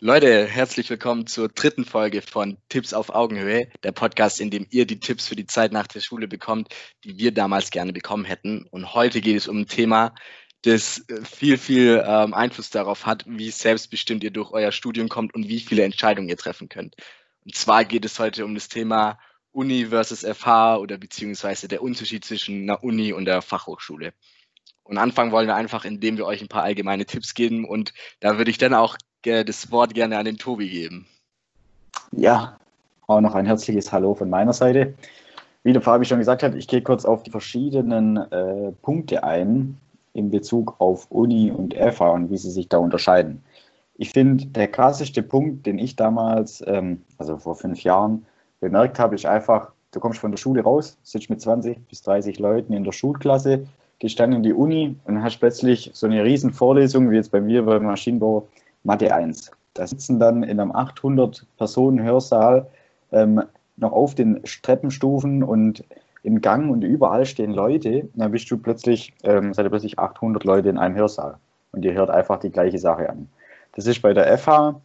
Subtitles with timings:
[0.00, 4.86] Leute, herzlich willkommen zur dritten Folge von Tipps auf Augenhöhe, der Podcast, in dem ihr
[4.86, 8.66] die Tipps für die Zeit nach der Schule bekommt, die wir damals gerne bekommen hätten.
[8.70, 10.14] Und heute geht es um ein Thema,
[10.62, 15.34] das äh, viel, viel ähm, Einfluss darauf hat, wie selbstbestimmt ihr durch euer Studium kommt
[15.34, 16.96] und wie viele Entscheidungen ihr treffen könnt.
[17.44, 19.18] Und zwar geht es heute um das Thema
[19.52, 24.14] Uni versus FH oder beziehungsweise der Unterschied zwischen einer Uni und der Fachhochschule.
[24.82, 27.66] Und anfangen wollen wir einfach, indem wir euch ein paar allgemeine Tipps geben.
[27.66, 31.06] Und da würde ich dann auch das Wort gerne an den Tobi geben.
[32.12, 32.58] Ja,
[33.06, 34.94] auch noch ein herzliches Hallo von meiner Seite.
[35.62, 39.78] Wie der Fabi schon gesagt hat, ich gehe kurz auf die verschiedenen äh, Punkte ein
[40.12, 43.42] in Bezug auf Uni und FH und wie sie sich da unterscheiden.
[43.96, 48.26] Ich finde, der krasseste Punkt, den ich damals, ähm, also vor fünf Jahren,
[48.60, 52.38] bemerkt habe, ist einfach, du kommst von der Schule raus, sitzt mit 20 bis 30
[52.38, 53.66] Leuten in der Schulklasse,
[53.98, 57.40] gehst dann in die Uni und hast plötzlich so eine riesen Vorlesung, wie jetzt bei
[57.40, 58.46] mir beim Maschinenbau,
[58.84, 59.50] Mathe 1.
[59.74, 62.66] Da sitzen dann in einem 800-Personen-Hörsaal
[63.12, 63.42] ähm,
[63.76, 65.82] noch auf den Treppenstufen und
[66.22, 68.08] im Gang und überall stehen Leute.
[68.14, 71.36] Dann bist du plötzlich, ähm, seid ihr plötzlich 800 Leute in einem Hörsaal
[71.72, 73.28] und ihr hört einfach die gleiche Sache an.
[73.74, 74.80] Das ist bei der FH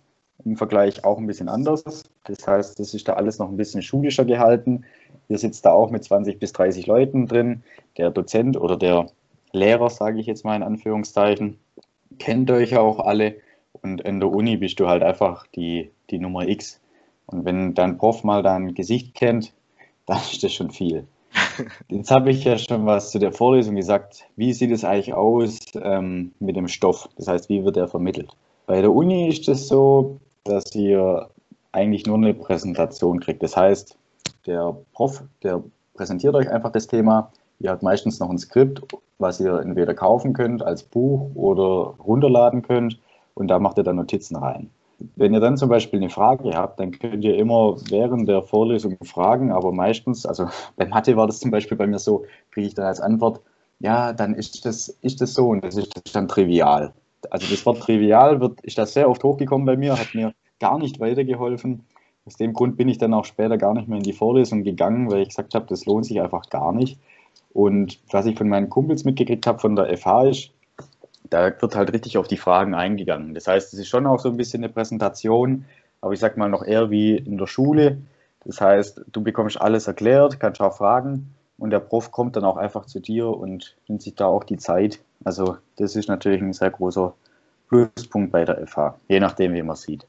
[0.45, 1.83] im Vergleich auch ein bisschen anders.
[2.23, 4.85] Das heißt, das ist da alles noch ein bisschen schulischer gehalten.
[5.27, 7.63] Ihr sitzt da auch mit 20 bis 30 Leuten drin.
[7.97, 9.07] Der Dozent oder der
[9.51, 11.59] Lehrer, sage ich jetzt mal in Anführungszeichen,
[12.17, 13.35] kennt euch auch alle
[13.81, 16.79] und in der Uni bist du halt einfach die, die Nummer X.
[17.25, 19.53] Und wenn dein Prof mal dein Gesicht kennt,
[20.05, 21.05] dann ist das schon viel.
[21.89, 24.25] Jetzt habe ich ja schon was zu der Vorlesung gesagt.
[24.35, 27.07] Wie sieht es eigentlich aus ähm, mit dem Stoff?
[27.17, 28.35] Das heißt, wie wird er vermittelt?
[28.65, 31.29] Bei der Uni ist es so, dass ihr
[31.71, 33.43] eigentlich nur eine Präsentation kriegt.
[33.43, 33.95] Das heißt,
[34.47, 37.31] der Prof, der präsentiert euch einfach das Thema.
[37.59, 38.81] Ihr habt meistens noch ein Skript,
[39.19, 42.99] was ihr entweder kaufen könnt als Buch oder runterladen könnt
[43.39, 44.69] und da macht ihr dann Notizen rein.
[45.15, 48.97] Wenn ihr dann zum Beispiel eine Frage habt, dann könnt ihr immer während der Vorlesung
[49.03, 52.73] fragen, aber meistens, also bei Mathe war das zum Beispiel bei mir so, kriege ich
[52.73, 53.41] dann als Antwort,
[53.79, 56.93] ja, dann ist das, ist das so und das ist dann trivial.
[57.29, 60.77] Also das Wort trivial wird, ist da sehr oft hochgekommen bei mir, hat mir gar
[60.77, 61.85] nicht weitergeholfen.
[62.25, 65.09] Aus dem Grund bin ich dann auch später gar nicht mehr in die Vorlesung gegangen,
[65.09, 66.99] weil ich gesagt habe, das lohnt sich einfach gar nicht.
[67.53, 70.51] Und was ich von meinen Kumpels mitgekriegt habe von der FH ist,
[71.29, 73.33] da wird halt richtig auf die Fragen eingegangen.
[73.33, 75.65] Das heißt, es ist schon auch so ein bisschen eine Präsentation,
[76.01, 77.97] aber ich sag mal noch eher wie in der Schule.
[78.45, 82.57] Das heißt, du bekommst alles erklärt, kannst auch fragen und der Prof kommt dann auch
[82.57, 84.99] einfach zu dir und nimmt sich da auch die Zeit.
[85.23, 87.13] Also das ist natürlich ein sehr großer
[87.67, 90.07] Pluspunkt bei der FH, je nachdem, wie man sieht.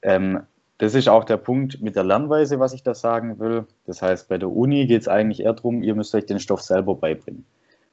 [0.00, 0.40] Ähm,
[0.78, 3.66] das ist auch der Punkt mit der Lernweise, was ich da sagen will.
[3.86, 6.62] Das heißt, bei der Uni geht es eigentlich eher darum, ihr müsst euch den Stoff
[6.62, 7.44] selber beibringen.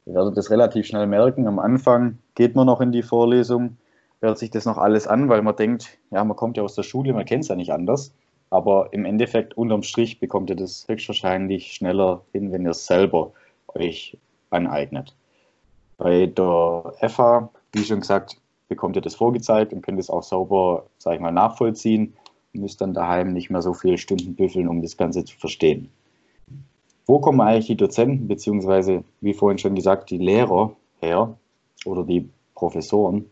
[0.09, 1.47] Ihr werdet das relativ schnell merken.
[1.47, 3.77] Am Anfang geht man noch in die Vorlesung,
[4.21, 6.81] hört sich das noch alles an, weil man denkt, ja, man kommt ja aus der
[6.81, 8.11] Schule, man kennt es ja nicht anders.
[8.49, 13.33] Aber im Endeffekt, unterm Strich, bekommt ihr das höchstwahrscheinlich schneller hin, wenn ihr es selber
[13.67, 14.17] euch
[14.49, 15.15] aneignet.
[15.99, 18.37] Bei der FA, wie schon gesagt,
[18.67, 22.15] bekommt ihr das vorgezeigt und könnt es auch sauber, sage ich mal, nachvollziehen
[22.53, 25.89] müsst dann daheim nicht mehr so viele Stunden büffeln, um das Ganze zu verstehen.
[27.09, 31.35] Wo kommen eigentlich die Dozenten, beziehungsweise, wie vorhin schon gesagt, die Lehrer her
[31.83, 33.25] oder die Professoren?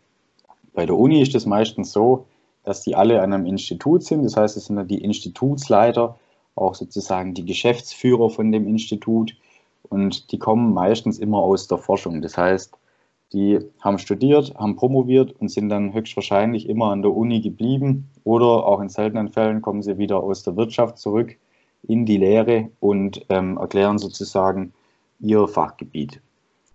[0.74, 2.26] Bei der Uni ist es meistens so,
[2.64, 4.24] dass die alle an einem Institut sind.
[4.24, 6.18] Das heißt, es sind dann die Institutsleiter,
[6.56, 9.36] auch sozusagen die Geschäftsführer von dem Institut.
[9.90, 12.24] Und die kommen meistens immer aus der Forschung.
[12.24, 12.76] Das heißt,
[13.32, 18.10] die haben studiert, haben promoviert und sind dann höchstwahrscheinlich immer an der Uni geblieben.
[18.24, 21.38] Oder auch in seltenen Fällen kommen sie wieder aus der Wirtschaft zurück
[21.88, 24.74] in die Lehre und ähm, erklären sozusagen
[25.20, 26.22] ihr Fachgebiet.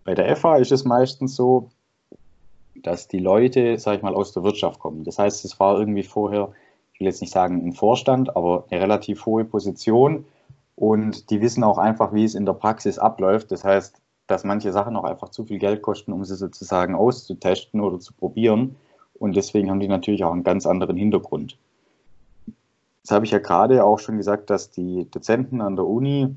[0.05, 1.71] Bei der FH ist es meistens so,
[2.75, 5.05] dass die Leute, sag ich mal, aus der Wirtschaft kommen.
[5.05, 6.51] Das heißt, es war irgendwie vorher,
[6.93, 10.25] ich will jetzt nicht sagen ein Vorstand, aber eine relativ hohe Position
[10.75, 13.53] und die wissen auch einfach, wie es in der Praxis abläuft.
[13.53, 17.81] Das heißt, dass manche Sachen auch einfach zu viel Geld kosten, um sie sozusagen auszutesten
[17.81, 18.77] oder zu probieren.
[19.15, 21.59] Und deswegen haben die natürlich auch einen ganz anderen Hintergrund.
[23.03, 26.37] Jetzt habe ich ja gerade auch schon gesagt, dass die Dozenten an der Uni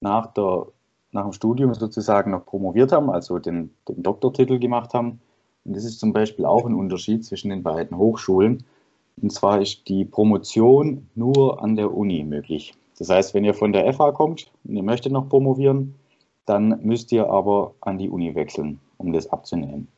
[0.00, 0.66] nach, der,
[1.10, 5.20] nach dem Studium sozusagen noch promoviert haben, also den, den Doktortitel gemacht haben.
[5.64, 8.64] Und das ist zum Beispiel auch ein Unterschied zwischen den beiden Hochschulen.
[9.20, 12.74] Und zwar ist die Promotion nur an der Uni möglich.
[12.98, 15.96] Das heißt, wenn ihr von der FH kommt und ihr möchtet noch promovieren,
[16.46, 19.88] dann müsst ihr aber an die Uni wechseln, um das abzunehmen.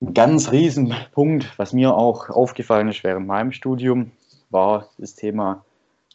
[0.00, 4.12] Ein ganz riesen Punkt, was mir auch aufgefallen ist während meinem Studium,
[4.50, 5.64] war das Thema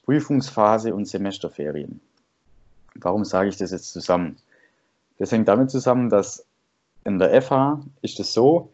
[0.06, 2.02] Prüfungsphase und Semesterferien.
[2.96, 4.38] Warum sage ich das jetzt zusammen?
[5.18, 6.46] Das hängt damit zusammen, dass
[7.06, 8.70] in der FH ist es so,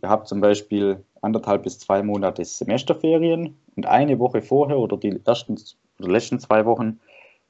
[0.00, 5.20] ihr habt zum Beispiel anderthalb bis zwei Monate Semesterferien und eine Woche vorher oder die
[5.24, 5.58] ersten
[5.98, 7.00] oder letzten zwei Wochen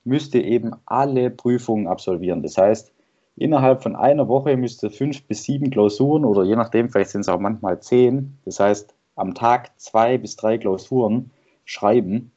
[0.04, 2.42] müsste eben alle Prüfungen absolvieren.
[2.42, 2.92] Das heißt,
[3.36, 7.28] innerhalb von einer Woche müsste fünf bis sieben Klausuren oder je nachdem, vielleicht sind es
[7.28, 11.30] auch manchmal zehn, das heißt am Tag zwei bis drei Klausuren
[11.64, 12.32] schreiben,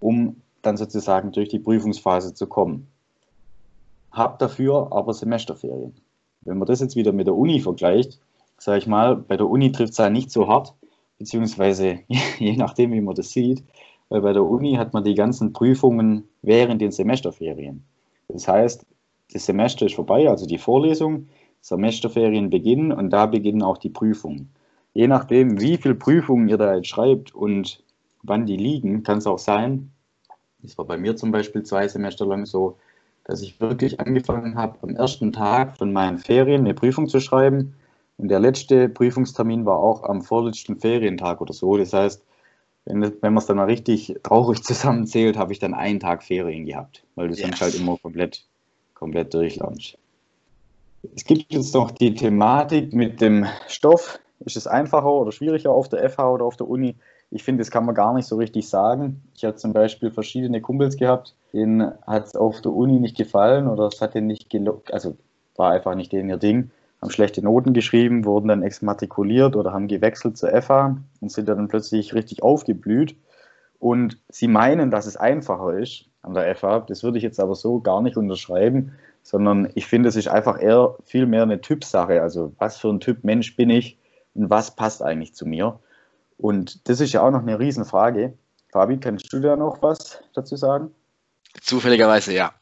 [0.00, 2.88] um dann sozusagen durch die Prüfungsphase zu kommen.
[4.10, 5.94] Hab dafür aber Semesterferien.
[6.42, 8.20] Wenn man das jetzt wieder mit der Uni vergleicht,
[8.58, 10.74] sage ich mal, bei der Uni trifft es ja nicht so hart,
[11.18, 12.00] beziehungsweise
[12.38, 13.62] je nachdem, wie man das sieht,
[14.08, 17.84] weil bei der Uni hat man die ganzen Prüfungen während den Semesterferien.
[18.28, 18.86] Das heißt,
[19.32, 21.28] das Semester ist vorbei, also die Vorlesung,
[21.60, 24.50] Semesterferien beginnen und da beginnen auch die Prüfungen.
[24.94, 27.82] Je nachdem, wie viele Prüfungen ihr da jetzt schreibt und
[28.26, 29.90] wann die liegen, kann es auch sein,
[30.66, 32.76] das war bei mir zum Beispiel zwei Semester lang so,
[33.24, 37.74] dass ich wirklich angefangen habe, am ersten Tag von meinen Ferien eine Prüfung zu schreiben.
[38.18, 41.76] Und der letzte Prüfungstermin war auch am vorletzten Ferientag oder so.
[41.76, 42.22] Das heißt,
[42.84, 46.66] wenn, wenn man es dann mal richtig traurig zusammenzählt, habe ich dann einen Tag Ferien
[46.66, 47.42] gehabt, weil du yes.
[47.42, 48.44] sonst halt immer komplett,
[48.94, 49.98] komplett durchlaunchst.
[51.14, 54.18] Es gibt jetzt noch die Thematik mit dem Stoff.
[54.40, 56.96] Ist es einfacher oder schwieriger auf der FH oder auf der Uni?
[57.36, 59.20] Ich finde, das kann man gar nicht so richtig sagen.
[59.34, 63.68] Ich habe zum Beispiel verschiedene Kumpels gehabt, denen hat es auf der Uni nicht gefallen
[63.68, 65.18] oder es hat denen nicht gelockt, also
[65.54, 66.70] war einfach nicht denen ihr Ding,
[67.02, 71.68] haben schlechte Noten geschrieben, wurden dann exmatrikuliert oder haben gewechselt zur FH und sind dann
[71.68, 73.16] plötzlich richtig aufgeblüht.
[73.78, 76.86] Und sie meinen, dass es einfacher ist an der FH.
[76.88, 78.92] Das würde ich jetzt aber so gar nicht unterschreiben,
[79.22, 82.22] sondern ich finde, es ist einfach eher viel mehr eine Typsache.
[82.22, 83.98] Also was für ein Typ Mensch bin ich
[84.34, 85.78] und was passt eigentlich zu mir?
[86.36, 88.36] Und das ist ja auch noch eine Riesenfrage.
[88.72, 90.90] Fabi, kannst du da noch was dazu sagen?
[91.62, 92.52] Zufälligerweise ja.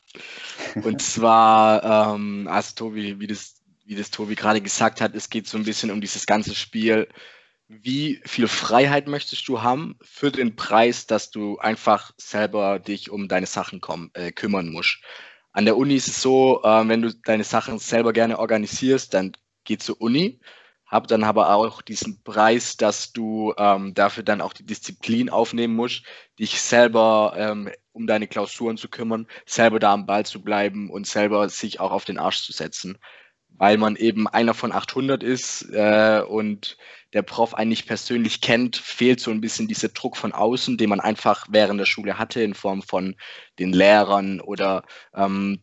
[0.82, 5.48] Und zwar, ähm, also Tobi, wie das, wie das Tobi gerade gesagt hat, es geht
[5.48, 7.08] so ein bisschen um dieses ganze Spiel.
[7.66, 13.26] Wie viel Freiheit möchtest du haben für den Preis, dass du einfach selber dich um
[13.26, 15.00] deine Sachen komm, äh, kümmern musst?
[15.52, 19.32] An der Uni ist es so, äh, wenn du deine Sachen selber gerne organisierst, dann
[19.64, 20.40] geh zur Uni
[20.86, 25.74] habe dann aber auch diesen Preis, dass du ähm, dafür dann auch die Disziplin aufnehmen
[25.74, 26.04] musst,
[26.38, 31.06] dich selber ähm, um deine Klausuren zu kümmern, selber da am Ball zu bleiben und
[31.06, 32.98] selber sich auch auf den Arsch zu setzen,
[33.48, 36.76] weil man eben einer von 800 ist äh, und
[37.12, 41.00] der Prof eigentlich persönlich kennt, fehlt so ein bisschen dieser Druck von außen, den man
[41.00, 43.14] einfach während der Schule hatte in Form von
[43.60, 44.82] den Lehrern oder
[45.14, 45.62] ähm,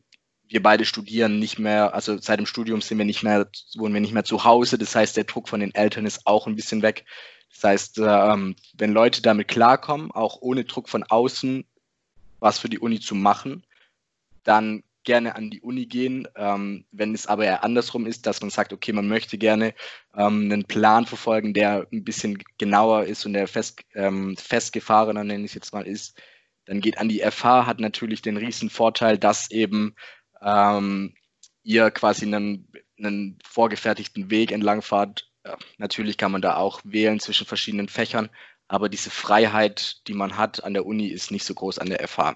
[0.51, 4.01] wir beide studieren nicht mehr, also seit dem Studium sind wir nicht mehr, wohnen wir
[4.01, 4.77] nicht mehr zu Hause.
[4.77, 7.05] Das heißt, der Druck von den Eltern ist auch ein bisschen weg.
[7.53, 11.65] Das heißt, ähm, wenn Leute damit klarkommen, auch ohne Druck von außen
[12.39, 13.63] was für die Uni zu machen,
[14.43, 16.27] dann gerne an die Uni gehen.
[16.35, 19.73] Ähm, wenn es aber eher andersrum ist, dass man sagt, okay, man möchte gerne
[20.17, 25.45] ähm, einen Plan verfolgen, der ein bisschen genauer ist und der fest, ähm, festgefahrener, nenne
[25.45, 26.19] ich es jetzt mal, ist,
[26.65, 29.95] dann geht an die FH, hat natürlich den riesen Vorteil, dass eben
[30.41, 31.13] ähm,
[31.63, 35.31] ihr quasi einen, einen vorgefertigten Weg entlang fahrt.
[35.45, 38.29] Ja, natürlich kann man da auch wählen zwischen verschiedenen Fächern,
[38.67, 42.07] aber diese Freiheit, die man hat an der Uni, ist nicht so groß an der
[42.07, 42.35] FH.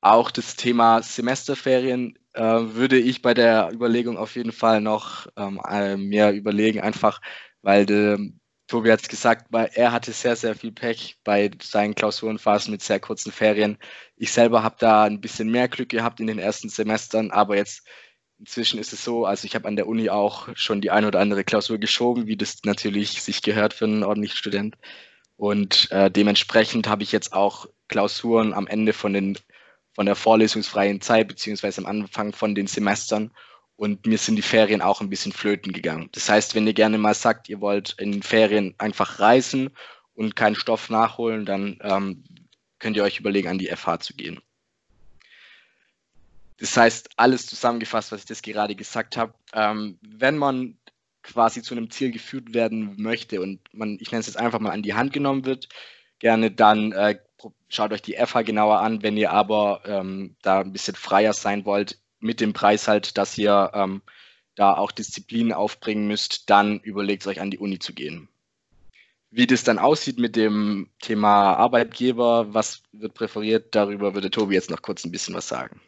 [0.00, 5.60] Auch das Thema Semesterferien äh, würde ich bei der Überlegung auf jeden Fall noch ähm,
[5.68, 7.20] äh, mehr überlegen, einfach
[7.62, 8.32] weil de,
[8.66, 12.82] Tobi hat es gesagt, weil er hatte sehr, sehr viel Pech bei seinen Klausurenphasen mit
[12.82, 13.76] sehr kurzen Ferien.
[14.16, 17.86] Ich selber habe da ein bisschen mehr Glück gehabt in den ersten Semestern, aber jetzt
[18.38, 21.20] inzwischen ist es so, also ich habe an der Uni auch schon die ein oder
[21.20, 24.76] andere Klausur geschoben, wie das natürlich sich gehört für einen ordentlichen Student.
[25.36, 29.38] Und äh, dementsprechend habe ich jetzt auch Klausuren am Ende von, den,
[29.94, 33.32] von der vorlesungsfreien Zeit, beziehungsweise am Anfang von den Semestern
[33.82, 36.08] und mir sind die Ferien auch ein bisschen flöten gegangen.
[36.12, 39.70] Das heißt, wenn ihr gerne mal sagt, ihr wollt in Ferien einfach reisen
[40.14, 42.22] und keinen Stoff nachholen, dann ähm,
[42.78, 44.40] könnt ihr euch überlegen, an die FH zu gehen.
[46.58, 50.78] Das heißt, alles zusammengefasst, was ich das gerade gesagt habe, ähm, wenn man
[51.24, 54.70] quasi zu einem Ziel geführt werden möchte und man, ich nenne es jetzt einfach mal
[54.70, 55.68] an die Hand genommen wird,
[56.20, 57.18] gerne dann äh,
[57.68, 59.02] schaut euch die FH genauer an.
[59.02, 63.36] Wenn ihr aber ähm, da ein bisschen freier sein wollt, mit dem Preis halt, dass
[63.36, 64.02] ihr ähm,
[64.54, 68.28] da auch Disziplinen aufbringen müsst, dann überlegt euch an die Uni zu gehen.
[69.30, 74.70] Wie das dann aussieht mit dem Thema Arbeitgeber, was wird präferiert, darüber würde Tobi jetzt
[74.70, 75.80] noch kurz ein bisschen was sagen.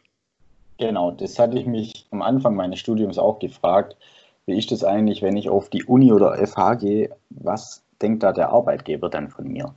[0.77, 3.95] Genau, das hatte ich mich am Anfang meines Studiums auch gefragt.
[4.45, 7.15] Wie ist das eigentlich, wenn ich auf die Uni oder FH gehe?
[7.29, 9.73] Was denkt da der Arbeitgeber dann von mir?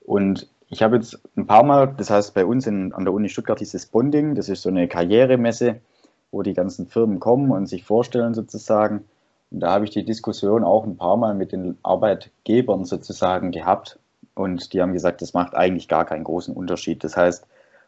[0.00, 3.28] Und ich habe jetzt ein paar Mal, das heißt bei uns in, an der Uni
[3.28, 5.80] Stuttgart dieses Bonding, das ist so eine Karrieremesse,
[6.32, 9.04] wo die ganzen Firmen kommen und sich vorstellen sozusagen.
[9.52, 13.98] Und da habe ich die Diskussion auch ein paar Mal mit den Arbeitgebern sozusagen gehabt.
[14.34, 17.04] Und die haben gesagt, das macht eigentlich gar keinen großen Unterschied.
[17.04, 17.46] Das heißt,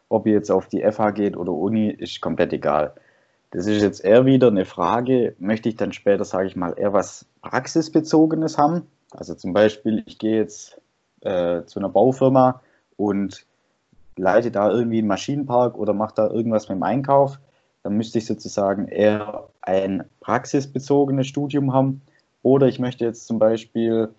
[0.09, 2.93] ob ihr jetzt auf die FH geht oder Uni, ist komplett egal.
[3.49, 6.93] Das ist jetzt eher wieder eine Frage, möchte ich dann später, sage ich mal, eher
[6.93, 8.83] was Praxisbezogenes haben?
[9.11, 10.79] Also zum Beispiel, ich gehe jetzt
[11.21, 12.61] äh, zu einer Baufirma
[12.97, 13.45] und
[14.17, 17.39] leite da irgendwie einen Maschinenpark oder mache da irgendwas mit dem Einkauf
[17.85, 22.01] dann müsste ich sozusagen eher ein praxisbezogenes Studium haben.
[22.41, 24.09] Oder ich möchte jetzt zum Beispiel,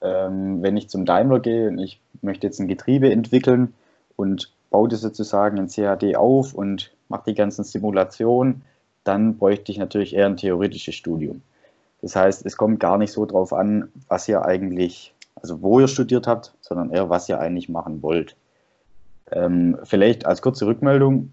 [0.00, 3.74] ähm, wenn ich zum Daimler gehe und ich möchte jetzt ein Getriebe entwickeln
[4.14, 8.62] und baue das sozusagen in CAD auf und mache die ganzen Simulationen,
[9.02, 11.42] dann bräuchte ich natürlich eher ein theoretisches Studium.
[12.02, 15.88] Das heißt, es kommt gar nicht so drauf an, was ihr eigentlich, also wo ihr
[15.88, 18.36] studiert habt, sondern eher, was ihr eigentlich machen wollt.
[19.32, 21.32] Ähm, vielleicht als kurze Rückmeldung,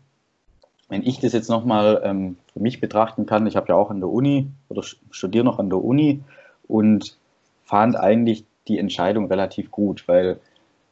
[0.88, 4.00] wenn ich das jetzt nochmal ähm, für mich betrachten kann, ich habe ja auch an
[4.00, 6.22] der Uni oder studiere noch an der Uni
[6.68, 7.18] und
[7.64, 10.40] fand eigentlich die Entscheidung relativ gut, weil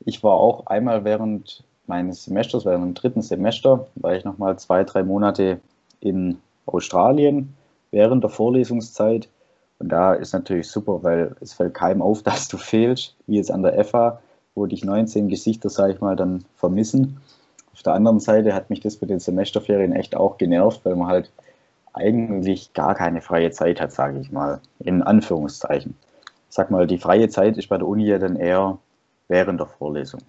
[0.05, 4.83] ich war auch einmal während meines Semesters, während dem dritten Semester, war ich nochmal zwei,
[4.83, 5.59] drei Monate
[5.99, 7.55] in Australien
[7.91, 9.29] während der Vorlesungszeit.
[9.79, 13.51] Und da ist natürlich super, weil es fällt keinem auf, dass du fehlst, wie jetzt
[13.51, 14.21] an der FA,
[14.55, 17.21] wo dich 19 Gesichter, sage ich mal, dann vermissen.
[17.73, 21.07] Auf der anderen Seite hat mich das mit den Semesterferien echt auch genervt, weil man
[21.07, 21.31] halt
[21.93, 25.95] eigentlich gar keine freie Zeit hat, sage ich mal, in Anführungszeichen.
[26.49, 28.77] Ich sag mal, die freie Zeit ist bei der Uni ja dann eher
[29.27, 30.21] während der Vorlesung.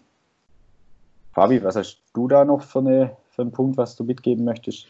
[1.35, 4.87] Fabi, was hast du da noch für, eine, für einen Punkt, was du mitgeben möchtest?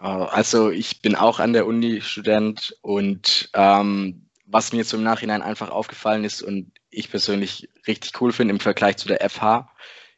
[0.00, 5.70] Also ich bin auch an der Uni Student und ähm, was mir im Nachhinein einfach
[5.70, 9.70] aufgefallen ist und ich persönlich richtig cool finde im Vergleich zu der FH,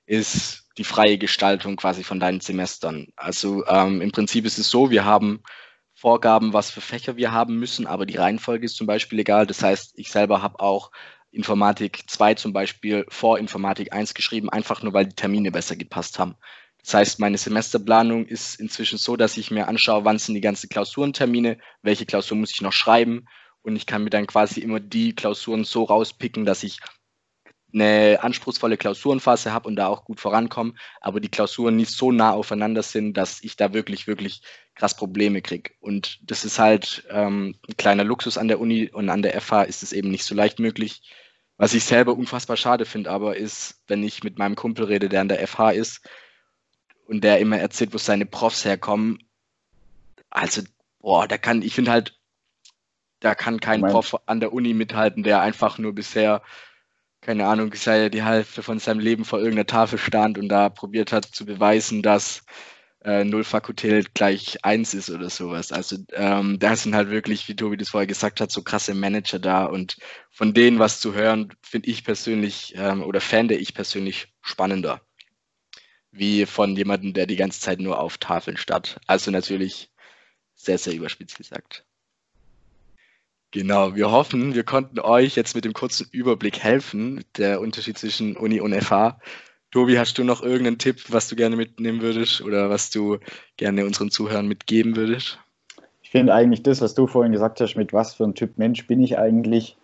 [0.07, 3.09] ist die freie Gestaltung quasi von deinen Semestern.
[3.15, 5.43] Also ähm, im Prinzip ist es so, wir haben
[5.93, 9.47] Vorgaben, was für Fächer wir haben müssen, aber die Reihenfolge ist zum Beispiel egal.
[9.47, 10.91] Das heißt, ich selber habe auch
[11.33, 16.19] Informatik 2 zum Beispiel vor Informatik 1 geschrieben, einfach nur weil die Termine besser gepasst
[16.19, 16.37] haben.
[16.83, 20.71] Das heißt, meine Semesterplanung ist inzwischen so, dass ich mir anschaue, wann sind die ganzen
[20.71, 23.27] Klausurentermine, welche Klausur muss ich noch schreiben
[23.61, 26.79] und ich kann mir dann quasi immer die Klausuren so rauspicken, dass ich
[27.73, 32.33] eine anspruchsvolle Klausurenphase habe und da auch gut vorankomme, aber die Klausuren nicht so nah
[32.33, 34.43] aufeinander sind, dass ich da wirklich, wirklich
[34.75, 35.73] krass Probleme kriege.
[35.81, 39.63] Und das ist halt ähm, ein kleiner Luxus an der Uni und an der FH
[39.63, 41.03] ist es eben nicht so leicht möglich.
[41.57, 45.21] Was ich selber unfassbar schade finde, aber ist, wenn ich mit meinem Kumpel rede, der
[45.21, 46.09] an der FH ist
[47.07, 49.19] und der immer erzählt, wo seine Profs herkommen.
[50.31, 50.63] Also,
[51.01, 52.19] boah, da kann, ich finde halt,
[53.21, 56.43] da kann kein Prof an der Uni mithalten, der einfach nur bisher
[57.21, 61.13] keine Ahnung, sei die Hälfte von seinem Leben vor irgendeiner Tafel stand und da probiert
[61.13, 62.43] hat zu beweisen, dass
[63.05, 65.73] äh, Null Fakultät gleich eins ist oder sowas.
[65.73, 69.39] Also ähm, da sind halt wirklich, wie Tobi das vorher gesagt hat, so krasse Manager
[69.39, 69.97] da und
[70.31, 75.01] von denen was zu hören, finde ich persönlich ähm, oder fände ich persönlich spannender,
[76.13, 79.01] wie von jemandem, der die ganze Zeit nur auf Tafeln statt.
[79.07, 79.91] Also natürlich
[80.55, 81.85] sehr, sehr überspitzt gesagt.
[83.53, 88.37] Genau, wir hoffen, wir konnten euch jetzt mit dem kurzen Überblick helfen, der Unterschied zwischen
[88.37, 89.19] Uni und FH.
[89.73, 93.19] Tobi, hast du noch irgendeinen Tipp, was du gerne mitnehmen würdest oder was du
[93.57, 95.39] gerne unseren Zuhörern mitgeben würdest?
[96.03, 98.87] Ich finde eigentlich das, was du vorhin gesagt hast, mit was für ein Typ Mensch
[98.87, 99.77] bin ich eigentlich,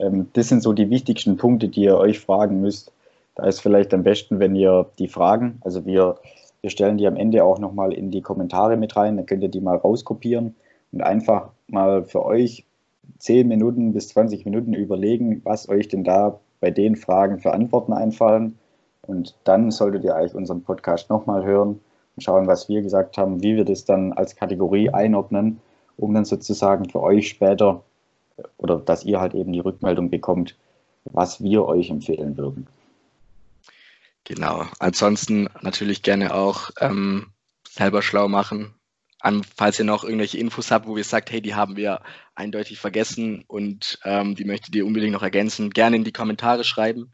[0.00, 2.92] ähm, das sind so die wichtigsten Punkte, die ihr euch fragen müsst.
[3.36, 6.18] Da ist vielleicht am besten, wenn ihr die Fragen, also wir,
[6.60, 9.48] wir stellen die am Ende auch nochmal in die Kommentare mit rein, dann könnt ihr
[9.48, 10.56] die mal rauskopieren
[10.90, 12.64] und einfach mal für euch
[13.18, 17.92] 10 Minuten bis 20 Minuten überlegen, was euch denn da bei den Fragen für Antworten
[17.92, 18.58] einfallen.
[19.02, 21.80] Und dann solltet ihr eigentlich unseren Podcast nochmal hören
[22.16, 25.60] und schauen, was wir gesagt haben, wie wir das dann als Kategorie einordnen,
[25.96, 27.82] um dann sozusagen für euch später
[28.56, 30.56] oder dass ihr halt eben die Rückmeldung bekommt,
[31.04, 32.66] was wir euch empfehlen würden.
[34.24, 34.66] Genau.
[34.78, 37.26] Ansonsten natürlich gerne auch ähm,
[37.68, 38.74] selber schlau machen,
[39.22, 42.00] an, falls ihr noch irgendwelche Infos habt, wo ihr sagt, hey, die haben wir
[42.34, 47.12] eindeutig vergessen und ähm, die möchtet ihr unbedingt noch ergänzen, gerne in die Kommentare schreiben.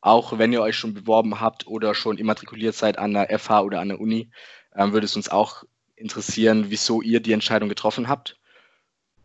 [0.00, 3.80] Auch wenn ihr euch schon beworben habt oder schon immatrikuliert seid an der FH oder
[3.80, 4.30] an der Uni,
[4.76, 5.64] ähm, würde es uns auch
[5.96, 8.36] interessieren, wieso ihr die Entscheidung getroffen habt.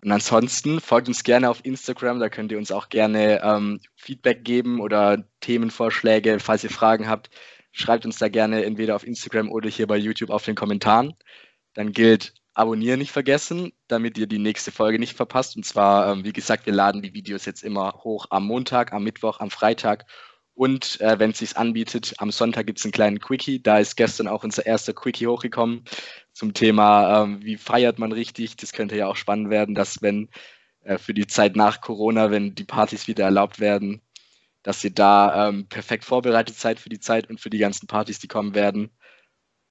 [0.04, 4.44] Und ansonsten folgt uns gerne auf Instagram, da könnt ihr uns auch gerne ähm, Feedback
[4.44, 7.30] geben oder Themenvorschläge, falls ihr Fragen habt.
[7.72, 11.14] Schreibt uns da gerne entweder auf Instagram oder hier bei YouTube auf den Kommentaren.
[11.74, 15.56] Dann gilt Abonnieren nicht vergessen, damit ihr die nächste Folge nicht verpasst.
[15.56, 19.04] Und zwar, ähm, wie gesagt, wir laden die Videos jetzt immer hoch am Montag, am
[19.04, 20.06] Mittwoch, am Freitag.
[20.54, 23.60] Und äh, wenn es sich anbietet, am Sonntag gibt es einen kleinen Quickie.
[23.60, 25.84] Da ist gestern auch unser erster Quickie hochgekommen
[26.32, 28.56] zum Thema, ähm, wie feiert man richtig.
[28.56, 30.30] Das könnte ja auch spannend werden, dass wenn
[30.84, 34.04] äh, für die Zeit nach Corona, wenn die Partys wieder erlaubt werden,
[34.62, 38.20] dass ihr da ähm, perfekt vorbereitet seid für die Zeit und für die ganzen Partys,
[38.20, 38.92] die kommen werden.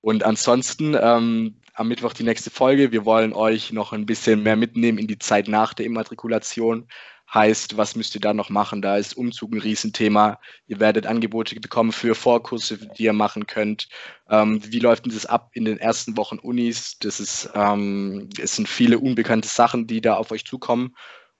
[0.00, 2.92] Und ansonsten ähm, am Mittwoch die nächste Folge.
[2.92, 6.88] Wir wollen euch noch ein bisschen mehr mitnehmen in die Zeit nach der Immatrikulation.
[7.32, 8.82] Heißt, was müsst ihr da noch machen?
[8.82, 10.38] Da ist Umzug ein Riesenthema.
[10.66, 13.88] Ihr werdet Angebote bekommen für Vorkurse, die ihr machen könnt.
[14.28, 16.98] Ähm, wie läuft denn das ab in den ersten Wochen Unis?
[16.98, 20.94] Das ist, ähm, es sind viele unbekannte Sachen, die da auf euch zukommen.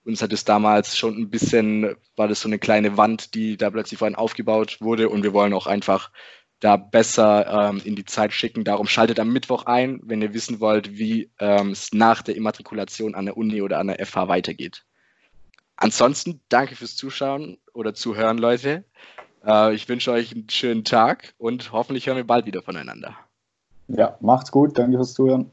[0.05, 3.71] Uns hat es damals schon ein bisschen, war das so eine kleine Wand, die da
[3.71, 6.11] plötzlich vorhin aufgebaut wurde und wir wollen auch einfach
[6.63, 8.63] da besser ähm, in die Zeit schicken.
[8.63, 13.17] Darum schaltet am Mittwoch ein, wenn ihr wissen wollt, wie ähm, es nach der Immatrikulation
[13.17, 14.85] an der Uni oder an der FH weitergeht.
[15.77, 18.85] Ansonsten danke fürs Zuschauen oder Zuhören, Leute.
[19.45, 23.17] Äh, ich wünsche euch einen schönen Tag und hoffentlich hören wir bald wieder voneinander.
[23.89, 24.79] Ja, macht's gut.
[24.79, 25.51] Danke fürs Zuhören.